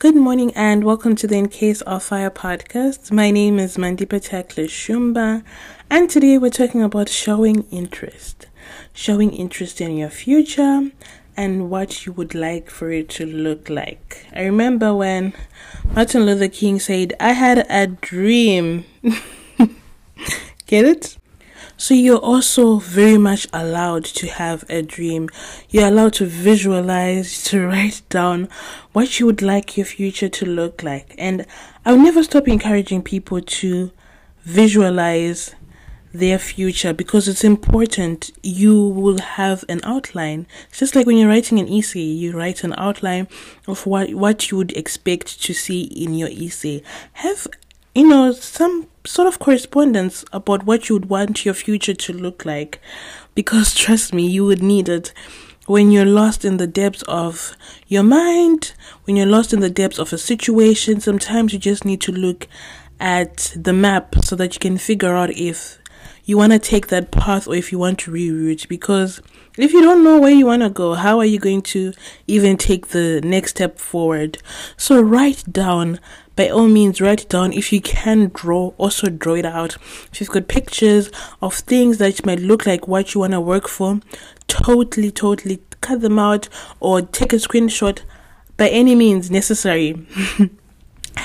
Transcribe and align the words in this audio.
Good 0.00 0.16
morning 0.16 0.50
and 0.54 0.82
welcome 0.82 1.14
to 1.16 1.26
the 1.26 1.36
In 1.36 1.48
Case 1.48 1.82
of 1.82 2.02
Fire 2.02 2.30
podcast. 2.30 3.12
My 3.12 3.30
name 3.30 3.58
is 3.58 3.76
Mandipa 3.76 4.24
Takle 4.24 4.64
Shumba 4.64 5.44
and 5.90 6.08
today 6.08 6.38
we're 6.38 6.48
talking 6.48 6.82
about 6.82 7.10
showing 7.10 7.66
interest. 7.70 8.46
Showing 8.94 9.30
interest 9.30 9.78
in 9.78 9.98
your 9.98 10.08
future 10.08 10.90
and 11.36 11.68
what 11.68 12.06
you 12.06 12.12
would 12.12 12.34
like 12.34 12.70
for 12.70 12.90
it 12.90 13.10
to 13.10 13.26
look 13.26 13.68
like. 13.68 14.24
I 14.34 14.44
remember 14.44 14.94
when 14.94 15.34
Martin 15.94 16.24
Luther 16.24 16.48
King 16.48 16.80
said, 16.80 17.12
I 17.20 17.32
had 17.32 17.66
a 17.68 17.86
dream. 17.86 18.86
Get 20.66 20.86
it? 20.86 21.18
So 21.80 21.94
you're 21.94 22.18
also 22.18 22.76
very 22.76 23.16
much 23.16 23.46
allowed 23.54 24.04
to 24.04 24.26
have 24.26 24.66
a 24.68 24.82
dream. 24.82 25.30
You're 25.70 25.88
allowed 25.88 26.12
to 26.14 26.26
visualize, 26.26 27.42
to 27.44 27.66
write 27.66 28.02
down 28.10 28.50
what 28.92 29.18
you 29.18 29.24
would 29.24 29.40
like 29.40 29.78
your 29.78 29.86
future 29.86 30.28
to 30.28 30.44
look 30.44 30.82
like. 30.82 31.14
And 31.16 31.46
I'll 31.86 31.96
never 31.96 32.22
stop 32.22 32.46
encouraging 32.48 33.00
people 33.00 33.40
to 33.40 33.92
visualize 34.42 35.54
their 36.12 36.38
future 36.38 36.92
because 36.92 37.28
it's 37.28 37.44
important. 37.44 38.30
You 38.42 38.86
will 38.86 39.18
have 39.18 39.64
an 39.70 39.80
outline. 39.82 40.46
It's 40.68 40.80
just 40.80 40.94
like 40.94 41.06
when 41.06 41.16
you're 41.16 41.30
writing 41.30 41.58
an 41.58 41.72
essay, 41.72 42.00
you 42.00 42.36
write 42.36 42.62
an 42.62 42.74
outline 42.76 43.26
of 43.66 43.86
what, 43.86 44.12
what 44.12 44.50
you 44.50 44.58
would 44.58 44.76
expect 44.76 45.42
to 45.44 45.54
see 45.54 45.84
in 45.84 46.12
your 46.12 46.28
essay. 46.28 46.82
Have 47.14 47.46
you 47.94 48.06
know, 48.08 48.32
some 48.32 48.86
sort 49.04 49.28
of 49.28 49.38
correspondence 49.38 50.24
about 50.32 50.64
what 50.64 50.88
you 50.88 50.94
would 50.96 51.08
want 51.08 51.44
your 51.44 51.54
future 51.54 51.94
to 51.94 52.12
look 52.12 52.44
like. 52.44 52.80
Because 53.34 53.74
trust 53.74 54.12
me, 54.12 54.26
you 54.26 54.44
would 54.44 54.62
need 54.62 54.88
it 54.88 55.12
when 55.66 55.90
you're 55.90 56.04
lost 56.04 56.44
in 56.44 56.56
the 56.56 56.66
depths 56.66 57.02
of 57.02 57.56
your 57.86 58.02
mind, 58.02 58.72
when 59.04 59.16
you're 59.16 59.26
lost 59.26 59.52
in 59.52 59.60
the 59.60 59.70
depths 59.70 59.98
of 59.98 60.12
a 60.12 60.18
situation. 60.18 61.00
Sometimes 61.00 61.52
you 61.52 61.58
just 61.58 61.84
need 61.84 62.00
to 62.02 62.12
look 62.12 62.48
at 62.98 63.54
the 63.56 63.72
map 63.72 64.16
so 64.22 64.36
that 64.36 64.54
you 64.54 64.60
can 64.60 64.76
figure 64.76 65.14
out 65.14 65.30
if 65.30 65.79
you 66.30 66.38
want 66.38 66.52
to 66.52 66.60
take 66.60 66.86
that 66.86 67.10
path 67.10 67.48
or 67.48 67.56
if 67.56 67.72
you 67.72 67.78
want 67.78 67.98
to 67.98 68.12
reroute. 68.12 68.68
Because 68.68 69.20
if 69.58 69.72
you 69.72 69.82
don't 69.82 70.04
know 70.04 70.20
where 70.20 70.30
you 70.30 70.46
want 70.46 70.62
to 70.62 70.70
go, 70.70 70.94
how 70.94 71.18
are 71.18 71.24
you 71.24 71.40
going 71.40 71.62
to 71.62 71.92
even 72.28 72.56
take 72.56 72.88
the 72.88 73.20
next 73.24 73.50
step 73.50 73.80
forward? 73.80 74.38
So 74.76 75.00
write 75.00 75.42
down 75.50 75.98
by 76.36 76.48
all 76.48 76.68
means 76.68 77.00
write 77.00 77.22
it 77.22 77.28
down 77.28 77.52
if 77.52 77.72
you 77.72 77.80
can 77.80 78.30
draw 78.32 78.68
also 78.78 79.10
draw 79.10 79.34
it 79.34 79.44
out 79.44 79.76
if 80.10 80.20
you've 80.20 80.30
got 80.30 80.48
pictures 80.48 81.10
of 81.42 81.52
things 81.52 81.98
that 81.98 82.24
might 82.24 82.38
look 82.38 82.64
like 82.64 82.88
what 82.88 83.12
you 83.12 83.20
want 83.20 83.32
to 83.32 83.40
work 83.40 83.68
for 83.68 84.00
totally 84.46 85.10
totally 85.10 85.60
cut 85.82 86.00
them 86.00 86.18
out 86.18 86.48
or 86.78 87.02
take 87.02 87.34
a 87.34 87.36
screenshot 87.36 88.00
by 88.56 88.68
any 88.68 88.94
means 88.94 89.30
necessary 89.30 90.06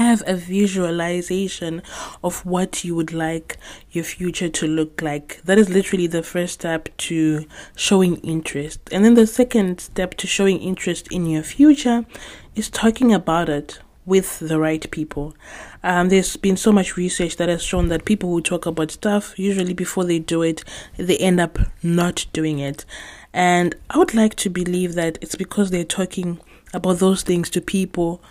have 0.00 0.22
a 0.26 0.34
visualization 0.34 1.82
of 2.24 2.44
what 2.46 2.84
you 2.84 2.94
would 2.94 3.12
like 3.12 3.58
your 3.90 4.02
future 4.02 4.48
to 4.48 4.66
look 4.66 5.02
like. 5.02 5.42
That 5.44 5.58
is 5.58 5.68
literally 5.68 6.06
the 6.06 6.22
first 6.22 6.54
step 6.54 6.88
to 7.08 7.44
showing 7.76 8.16
interest. 8.16 8.80
And 8.90 9.04
then 9.04 9.12
the 9.12 9.26
second 9.26 9.78
step 9.78 10.14
to 10.14 10.26
showing 10.26 10.58
interest 10.60 11.12
in 11.12 11.26
your 11.26 11.42
future 11.42 12.06
is 12.54 12.70
talking 12.70 13.12
about 13.12 13.50
it 13.50 13.80
with 14.06 14.38
the 14.38 14.58
right 14.58 14.90
people. 14.90 15.34
Um, 15.82 16.08
there's 16.08 16.34
been 16.38 16.56
so 16.56 16.72
much 16.72 16.96
research 16.96 17.36
that 17.36 17.50
has 17.50 17.62
shown 17.62 17.88
that 17.88 18.06
people 18.06 18.30
who 18.30 18.40
talk 18.40 18.64
about 18.64 18.90
stuff, 18.90 19.38
usually 19.38 19.74
before 19.74 20.04
they 20.04 20.18
do 20.18 20.40
it, 20.42 20.64
they 20.96 21.18
end 21.18 21.40
up 21.40 21.58
not 21.82 22.24
doing 22.32 22.58
it. 22.58 22.86
And 23.34 23.74
I 23.90 23.98
would 23.98 24.14
like 24.14 24.34
to 24.36 24.48
believe 24.48 24.94
that 24.94 25.18
it's 25.20 25.36
because 25.36 25.70
they're 25.70 25.84
talking 25.84 26.40
about 26.72 27.00
those 27.00 27.22
things 27.22 27.50
to 27.50 27.60
people 27.60 28.22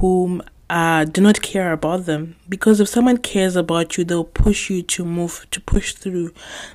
whom 0.00 0.42
uh, 0.68 1.04
do 1.04 1.20
not 1.20 1.42
care 1.42 1.72
about 1.72 2.06
them. 2.06 2.36
Because 2.48 2.80
if 2.80 2.88
someone 2.88 3.18
cares 3.18 3.56
about 3.56 3.96
you, 3.96 4.04
they'll 4.04 4.24
push 4.24 4.70
you 4.70 4.82
to 4.82 5.04
move, 5.04 5.46
to 5.50 5.60
push 5.60 5.94
through. 5.94 6.32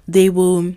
They 0.07 0.29
will, 0.29 0.75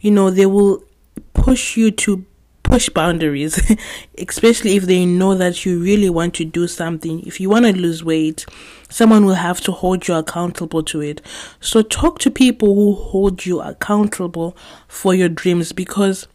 you 0.00 0.10
know, 0.10 0.30
they 0.30 0.46
will 0.46 0.84
push 1.32 1.76
you 1.76 1.90
to 1.90 2.24
push 2.62 2.88
boundaries, 2.88 3.60
especially 4.18 4.76
if 4.76 4.84
they 4.84 5.04
know 5.04 5.34
that 5.34 5.64
you 5.64 5.82
really 5.82 6.08
want 6.08 6.34
to 6.34 6.44
do 6.44 6.68
something. 6.68 7.20
If 7.26 7.40
you 7.40 7.50
want 7.50 7.64
to 7.64 7.72
lose 7.72 8.04
weight, 8.04 8.46
someone 8.88 9.24
will 9.24 9.34
have 9.34 9.60
to 9.62 9.72
hold 9.72 10.06
you 10.06 10.14
accountable 10.14 10.82
to 10.84 11.00
it. 11.00 11.20
So 11.60 11.82
talk 11.82 12.20
to 12.20 12.30
people 12.30 12.74
who 12.74 12.94
hold 12.94 13.44
you 13.44 13.60
accountable 13.60 14.56
for 14.86 15.14
your 15.14 15.28
dreams 15.28 15.72
because 15.72 16.28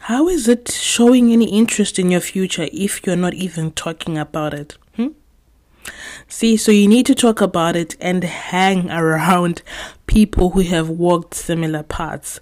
how 0.00 0.28
is 0.28 0.48
it 0.48 0.70
showing 0.70 1.32
any 1.32 1.50
interest 1.50 1.98
in 1.98 2.10
your 2.10 2.20
future 2.20 2.68
if 2.72 3.06
you're 3.06 3.16
not 3.16 3.34
even 3.34 3.70
talking 3.72 4.18
about 4.18 4.54
it? 4.54 4.76
Hmm? 4.96 5.08
See, 6.28 6.56
so 6.56 6.72
you 6.72 6.88
need 6.88 7.06
to 7.06 7.14
talk 7.14 7.40
about 7.40 7.76
it 7.76 7.96
and 8.00 8.22
hang 8.24 8.90
around 8.90 9.62
people 10.06 10.50
who 10.50 10.60
have 10.60 10.88
walked 10.88 11.34
similar 11.34 11.82
paths. 11.82 12.40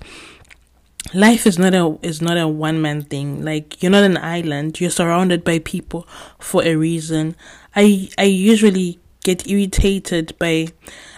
Life 1.15 1.47
is 1.47 1.59
not 1.59 1.75
a 1.75 1.99
is 2.03 2.21
not 2.21 2.37
a 2.37 2.49
one 2.49 2.83
man 2.83 3.03
thing. 3.03 3.45
Like 3.45 3.83
you're 3.83 3.93
not 3.93 4.05
an 4.05 4.17
island. 4.17 4.81
You're 4.81 4.91
surrounded 4.91 5.45
by 5.45 5.61
people 5.61 6.07
for 6.39 6.65
a 6.65 6.75
reason. 6.75 7.37
I 7.75 8.09
i 8.19 8.25
usually 8.25 8.99
get 9.27 9.49
irritated 9.49 10.33
by 10.39 10.69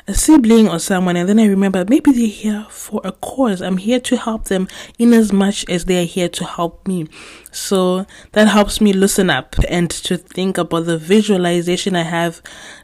a 0.09 0.15
sibling 0.15 0.67
or 0.67 0.79
someone 0.79 1.17
and 1.17 1.29
then 1.29 1.39
I 1.39 1.45
remember 1.45 1.85
maybe 1.87 2.11
they're 2.13 2.27
here 2.27 2.67
for 2.71 3.03
a 3.05 3.13
cause. 3.13 3.61
I'm 3.61 3.77
here 3.77 4.01
to 4.01 4.17
help 4.17 4.45
them 4.45 4.67
in 4.99 5.13
as 5.13 5.35
much 5.35 5.69
as 5.69 5.85
they 5.85 6.03
are 6.03 6.07
here 6.07 6.31
to 6.31 6.45
help 6.47 6.89
me. 6.89 7.09
So 7.53 8.07
that 8.33 8.49
helps 8.49 8.81
me 8.81 8.95
listen 8.95 9.29
up 9.29 9.55
and 9.69 9.91
to 9.91 10.17
think 10.17 10.57
about 10.57 10.87
the 10.87 10.97
visualization 10.97 11.95
I 11.95 12.05
have 12.05 12.41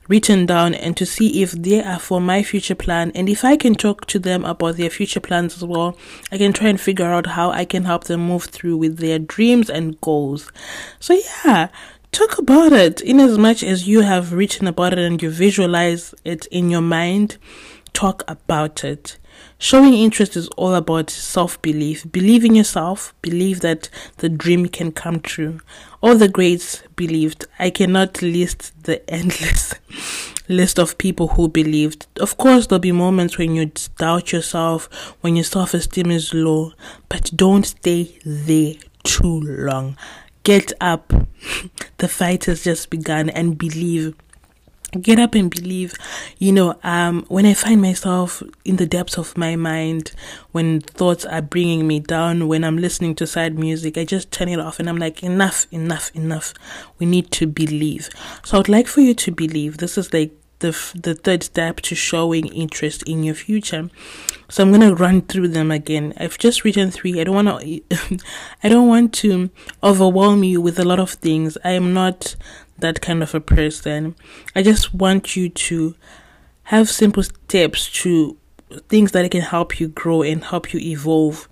written 0.07 0.45
down 0.45 0.75
and 0.75 0.95
to 0.99 1.07
see 1.07 1.43
if 1.43 1.53
they 1.53 1.83
are 1.83 1.99
for 1.99 2.21
my 2.21 2.43
future 2.43 2.75
plan 2.75 3.11
and 3.15 3.27
if 3.31 3.43
I 3.43 3.57
can 3.57 3.75
talk 3.75 4.05
to 4.09 4.19
them 4.19 4.45
about 4.45 4.77
their 4.77 4.91
future 4.91 5.21
plans 5.21 5.57
as 5.57 5.65
well. 5.65 5.97
I 6.31 6.37
can 6.37 6.53
try 6.53 6.69
and 6.69 6.79
figure 6.79 7.07
out 7.07 7.29
how 7.29 7.51
I 7.51 7.65
can 7.65 7.85
help 7.85 8.05
them 8.05 8.21
move 8.27 8.45
through 8.45 8.77
with 8.77 8.99
their 8.99 9.19
dreams 9.19 9.71
and 9.71 9.99
goals. 10.03 10.53
So 11.01 11.15
yeah, 11.15 11.69
talk 12.15 12.39
about 12.39 12.73
it. 12.73 13.01
In 13.01 13.19
as 13.19 13.37
much 13.37 13.63
as 13.63 13.89
you 13.89 14.03
have 14.03 14.33
written 14.33 14.69
about 14.69 14.93
it 14.93 15.01
and 15.01 15.21
you 15.21 15.31
visualize 15.31 16.15
it 16.25 16.47
in 16.47 16.71
your 16.71 16.81
mind 16.81 17.39
talk 17.93 18.23
about 18.29 18.85
it. 18.85 19.19
Showing 19.59 19.95
interest 19.95 20.37
is 20.37 20.49
all 20.57 20.75
about 20.75 21.11
self-belief. 21.11 22.11
Believe 22.11 22.45
in 22.45 22.55
yourself. 22.55 23.15
Believe 23.23 23.61
that 23.61 23.89
the 24.19 24.29
dream 24.29 24.67
can 24.67 24.93
come 24.93 25.21
true. 25.21 25.61
All 26.01 26.17
the 26.17 26.29
greats 26.29 26.83
believed. 26.97 27.47
I 27.59 27.71
cannot 27.71 28.23
list 28.23 28.73
the 28.85 29.09
endless 29.11 29.75
list 30.49 30.79
of 30.79 30.99
people 30.99 31.29
who 31.29 31.49
believed. 31.49 32.07
Of 32.21 32.37
course 32.37 32.67
there'll 32.67 32.81
be 32.81 32.93
moments 32.93 33.39
when 33.39 33.55
you 33.55 33.73
doubt 33.97 34.33
yourself 34.33 35.17
when 35.21 35.37
your 35.37 35.45
self-esteem 35.45 36.11
is 36.11 36.35
low 36.35 36.73
but 37.09 37.31
don't 37.35 37.65
stay 37.65 38.19
there 38.27 38.75
too 39.05 39.41
long 39.41 39.97
get 40.45 40.73
up. 40.81 41.13
the 41.99 42.09
fight 42.09 42.45
has 42.45 42.63
just 42.63 42.91
begun 42.91 43.29
and 43.31 43.59
believe. 43.59 44.15
Get 45.01 45.19
up 45.19 45.35
and 45.35 45.51
believe. 45.51 45.95
You 46.39 46.53
know, 46.53 46.79
um, 46.85 47.25
when 47.29 47.47
I 47.47 47.55
find 47.55 47.83
myself 47.83 48.45
in 48.65 48.77
the 48.77 48.87
depths 48.87 49.19
of 49.19 49.37
my 49.37 49.57
mind, 49.57 50.13
when 50.53 50.81
thoughts 50.81 51.25
are 51.25 51.43
bringing 51.43 51.89
me 51.89 51.99
down, 51.99 52.47
when 52.47 52.63
I'm 52.63 52.79
listening 52.79 53.17
to 53.17 53.27
sad 53.27 53.59
music, 53.59 53.99
I 53.99 54.05
just 54.05 54.31
turn 54.31 54.49
it 54.49 54.61
off 54.61 54.79
and 54.79 54.89
I'm 54.89 54.99
like, 54.99 55.25
enough, 55.25 55.67
enough, 55.73 56.13
enough. 56.15 56.55
We 57.01 57.07
need 57.07 57.33
to 57.33 57.49
believe. 57.49 58.09
So 58.45 58.61
I'd 58.61 58.69
like 58.69 58.87
for 58.87 59.01
you 59.01 59.15
to 59.15 59.33
believe. 59.33 59.79
This 59.79 59.99
is 59.99 60.13
like 60.13 60.31
the 60.65 60.93
the 60.95 61.15
third 61.15 61.43
step 61.43 61.81
to 61.83 61.95
showing 61.95 62.47
interest 62.47 63.03
in 63.03 63.23
your 63.23 63.35
future. 63.35 63.91
So 64.49 64.63
I'm 64.63 64.73
gonna 64.73 64.95
run 64.95 65.23
through 65.23 65.49
them 65.49 65.71
again. 65.71 66.15
I've 66.17 66.39
just 66.39 66.65
written 66.65 66.91
three. 66.91 67.21
I 67.21 67.25
don't 67.25 67.35
want 67.35 67.61
to. 67.61 68.19
I 68.63 68.69
don't 68.69 68.89
want 68.89 69.13
to 69.15 69.51
overwhelm 69.83 70.43
you 70.43 70.61
with 70.61 70.79
a 70.79 70.85
lot 70.85 71.01
of 71.01 71.11
things. 71.11 71.59
I 71.65 71.73
am 71.73 71.93
not 71.93 72.37
that 72.79 73.01
kind 73.01 73.23
of 73.23 73.35
a 73.35 73.41
person. 73.41 74.15
I 74.57 74.63
just 74.63 74.95
want 74.95 75.37
you 75.37 75.49
to 75.49 75.95
have 76.65 76.89
simple 76.89 77.23
steps 77.23 77.91
to 78.03 78.37
things 78.89 79.13
that 79.13 79.31
can 79.31 79.43
help 79.43 79.79
you 79.79 79.89
grow 79.89 80.23
and 80.23 80.43
help 80.43 80.73
you 80.73 80.81
evolve 80.81 81.49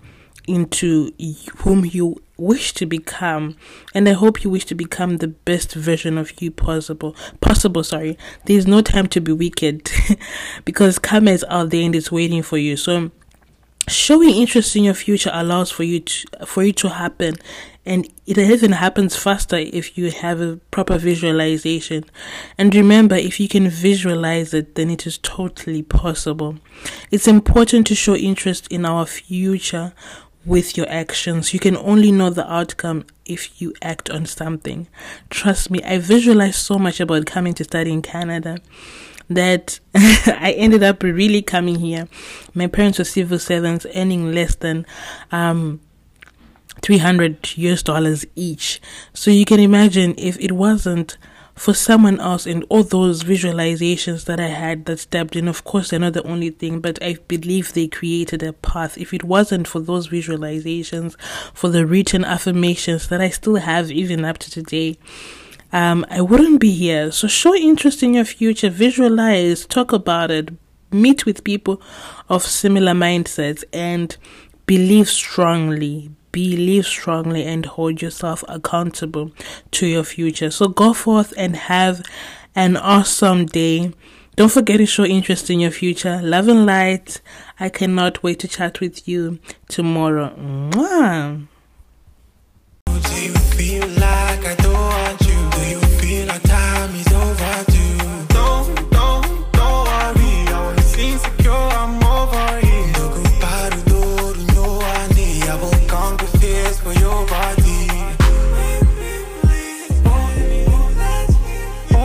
into 0.49 1.13
whom 1.59 1.85
you 1.85 2.22
wish 2.43 2.73
to 2.73 2.87
become 2.87 3.57
and 3.95 4.09
i 4.09 4.13
hope 4.13 4.43
you 4.43 4.51
wish 4.51 4.65
to 4.65 4.75
become 4.75 5.19
the 5.19 5.29
best 5.29 5.75
version 5.75 6.19
of 6.19 6.41
you 6.43 6.51
possible 6.51 7.15
possible 7.41 7.83
sorry. 7.85 8.19
There's 8.47 8.67
no 8.67 8.81
time 8.81 9.07
to 9.09 9.21
be 9.21 9.33
wicked 9.33 9.91
because 10.65 10.99
karma 10.99 11.33
is 11.33 11.45
out 11.49 11.71
there 11.71 11.83
and 11.83 11.95
it's 11.95 12.11
waiting 12.11 12.43
for 12.43 12.59
you. 12.59 12.77
So 12.77 13.11
showing 13.89 14.31
interest 14.31 14.77
in 14.77 14.85
your 14.85 14.95
future 14.95 15.31
allows 15.33 15.71
for 15.71 15.83
you 15.83 16.01
to 16.01 16.47
for 16.47 16.63
it 16.63 16.77
to 16.79 16.89
happen. 16.89 17.37
And 17.85 18.07
it 18.27 18.39
even 18.39 18.73
happens 18.73 19.17
faster 19.17 19.57
if 19.57 19.99
you 19.99 20.13
have 20.13 20.41
a 20.41 20.57
proper 20.71 20.99
visualization. 20.99 22.05
And 22.57 22.73
remember 22.75 23.17
if 23.17 23.41
you 23.41 23.49
can 23.49 23.69
visualize 23.69 24.55
it 24.55 24.75
then 24.77 24.89
it 24.89 25.07
is 25.07 25.19
totally 25.19 25.83
possible. 25.83 26.57
It's 27.11 27.29
important 27.29 27.87
to 27.89 27.95
show 27.95 28.15
interest 28.15 28.69
in 28.69 28.85
our 28.85 29.05
future 29.05 29.93
with 30.45 30.77
your 30.77 30.89
actions. 30.89 31.55
You 31.55 31.61
can 31.61 31.77
only 31.77 32.11
know 32.13 32.31
the 32.31 32.51
outcome 32.53 33.07
if 33.25 33.61
you 33.61 33.75
act 33.83 34.11
on 34.11 34.27
something. 34.27 34.89
Trust 35.31 35.71
me, 35.71 35.83
I 35.85 35.99
visualized 35.99 36.57
so 36.57 36.79
much 36.79 37.01
about 37.01 37.27
coming 37.27 37.55
to 37.55 37.65
study 37.65 37.93
in 37.93 38.03
Canada 38.03 38.59
that 39.29 39.79
I 39.95 40.55
ended 40.57 40.83
up 40.83 41.03
really 41.03 41.43
coming 41.43 41.79
here. 41.79 42.09
My 42.55 42.67
parents 42.67 42.99
were 42.99 43.05
civil 43.05 43.39
servants 43.39 43.87
earning 43.95 44.33
less 44.33 44.55
than 44.57 44.87
um 45.31 45.81
300 46.83 47.57
US 47.59 47.83
dollars 47.83 48.25
each. 48.35 48.81
So 49.13 49.31
you 49.31 49.45
can 49.45 49.61
imagine 49.61 50.15
if 50.19 50.39
it 50.41 50.53
wasn't 50.53 51.17
for 51.55 51.75
someone 51.75 52.19
else 52.21 52.47
and 52.47 52.65
all 52.69 52.83
those 52.83 53.25
visualizations 53.25 54.25
that 54.25 54.41
I 54.41 54.49
had 54.49 54.87
that 54.87 54.99
stepped 54.99 55.37
in. 55.37 55.49
Of 55.49 55.65
course, 55.65 55.91
they're 55.91 56.01
not 56.01 56.15
the 56.15 56.27
only 56.27 56.51
thing, 56.51 56.81
but 56.81 57.03
I 57.03 57.19
believe 57.29 57.73
they 57.73 57.89
created 57.89 58.43
a 58.43 58.53
path. 58.53 58.97
If 58.99 59.13
it 59.13 59.25
wasn't 59.25 59.69
for 59.69 59.81
those 59.81 60.09
visualizations, 60.09 61.19
for 61.53 61.69
the 61.69 61.87
written 61.87 62.25
affirmations 62.25 63.09
that 63.09 63.21
I 63.21 63.31
still 63.31 63.57
have 63.57 63.91
even 63.91 64.25
up 64.25 64.39
to 64.39 64.51
today, 64.51 64.99
um, 65.73 66.05
I 66.11 66.21
wouldn't 66.21 66.61
be 66.61 66.73
here. 66.73 67.11
So 67.13 67.29
show 67.29 67.55
interest 67.55 68.03
in 68.03 68.15
your 68.15 68.25
future, 68.25 68.71
visualize, 68.71 69.67
talk 69.67 69.93
about 69.93 70.31
it, 70.31 70.51
meet 70.91 71.25
with 71.25 71.45
people 71.45 71.81
of 72.29 72.43
similar 72.43 72.93
mindsets, 72.93 73.65
and 73.73 74.17
believe 74.67 75.09
strongly 75.09 76.11
believe 76.33 76.87
strongly 76.87 77.45
and 77.45 77.65
hold 77.67 78.03
yourself 78.03 78.43
accountable 78.49 79.31
to 79.73 79.87
your 79.87 80.05
future. 80.05 80.51
So 80.51 80.69
go 80.69 80.93
forth 80.93 81.33
and 81.37 81.55
have 81.55 82.03
an 82.55 82.77
awesome 82.77 83.47
day. 83.47 83.93
Don't 84.35 84.51
forget 84.51 84.79
to 84.79 84.87
show 84.87 85.05
interest 85.05 85.51
in 85.51 85.61
your 85.61 85.71
future. 85.71 86.21
Love 86.23 86.49
and 86.49 86.67
light. 86.67 87.21
I 87.61 87.69
cannot 87.69 88.23
wait 88.23 88.41
to 88.41 88.49
chat 88.49 88.81
with 88.81 89.07
you 89.07 89.39
tomorrow. 89.69 90.35
Mwah. 90.37 91.47